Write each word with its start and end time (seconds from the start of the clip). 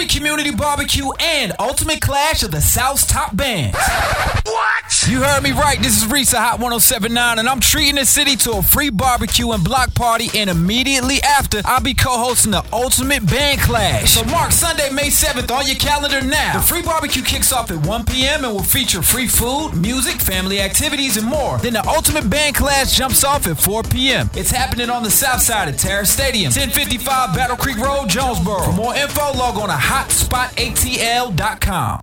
free 0.00 0.06
community 0.06 0.50
barbecue, 0.50 1.10
and 1.20 1.52
ultimate 1.58 2.00
clash 2.00 2.42
of 2.42 2.50
the 2.50 2.60
South's 2.60 3.04
top 3.06 3.36
bands. 3.36 3.76
You 5.10 5.24
heard 5.24 5.42
me 5.42 5.50
right. 5.50 5.76
This 5.82 6.00
is 6.00 6.08
Risa 6.08 6.38
Hot 6.38 6.60
1079, 6.60 7.40
and 7.40 7.48
I'm 7.48 7.58
treating 7.58 7.96
the 7.96 8.06
city 8.06 8.36
to 8.46 8.58
a 8.58 8.62
free 8.62 8.90
barbecue 8.90 9.50
and 9.50 9.64
block 9.64 9.92
party. 9.92 10.30
And 10.38 10.48
immediately 10.48 11.20
after, 11.20 11.62
I'll 11.64 11.82
be 11.82 11.94
co 11.94 12.16
hosting 12.16 12.52
the 12.52 12.64
ultimate 12.72 13.26
band 13.26 13.60
clash. 13.60 14.12
So 14.12 14.22
mark 14.26 14.52
Sunday, 14.52 14.88
May 14.90 15.08
7th 15.08 15.50
on 15.50 15.66
your 15.66 15.74
calendar 15.74 16.20
now. 16.20 16.52
The 16.52 16.62
free 16.62 16.82
barbecue 16.82 17.22
kicks 17.22 17.52
off 17.52 17.72
at 17.72 17.84
1 17.84 18.04
p.m. 18.04 18.44
and 18.44 18.54
will 18.54 18.62
feature 18.62 19.02
free 19.02 19.26
food, 19.26 19.74
music, 19.74 20.20
family 20.20 20.60
activities, 20.60 21.16
and 21.16 21.26
more. 21.26 21.58
Then 21.58 21.72
the 21.72 21.84
ultimate 21.88 22.30
band 22.30 22.54
clash 22.54 22.96
jumps 22.96 23.24
off 23.24 23.48
at 23.48 23.60
4 23.60 23.82
p.m. 23.82 24.30
It's 24.34 24.52
happening 24.52 24.90
on 24.90 25.02
the 25.02 25.10
south 25.10 25.42
side 25.42 25.68
of 25.68 25.76
Tara 25.76 26.06
Stadium, 26.06 26.52
1055 26.52 27.34
Battle 27.34 27.56
Creek 27.56 27.78
Road, 27.78 28.08
Jonesboro. 28.08 28.62
For 28.62 28.74
more 28.74 28.94
info, 28.94 29.36
log 29.36 29.58
on 29.58 29.70
to 29.70 29.74
hotspotatl.com. 29.74 31.98